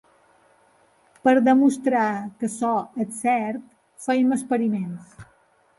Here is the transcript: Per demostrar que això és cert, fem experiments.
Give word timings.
Per 1.27 1.33
demostrar 1.49 2.07
que 2.41 2.49
això 2.49 2.73
és 3.07 3.15
cert, 3.27 3.65
fem 4.09 4.37
experiments. 4.39 5.19